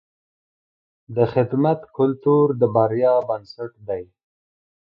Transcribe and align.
د 1.15 1.17
خدمت 1.33 1.79
کلتور 1.97 2.45
د 2.61 2.63
بریا 2.75 3.13
بنسټ 3.27 3.71
دی. 3.87 4.03